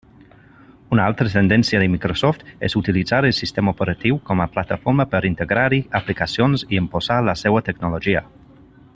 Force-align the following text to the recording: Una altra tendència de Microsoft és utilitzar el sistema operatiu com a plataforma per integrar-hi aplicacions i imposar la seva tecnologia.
Una 0.95 1.03
altra 1.09 1.31
tendència 1.33 1.81
de 1.81 1.89
Microsoft 1.95 2.47
és 2.67 2.75
utilitzar 2.79 3.19
el 3.29 3.35
sistema 3.39 3.73
operatiu 3.77 4.17
com 4.29 4.41
a 4.41 4.47
plataforma 4.55 5.05
per 5.11 5.21
integrar-hi 5.29 5.81
aplicacions 5.99 6.65
i 6.73 6.81
imposar 6.83 7.19
la 7.29 7.37
seva 7.43 7.63
tecnologia. 7.69 8.25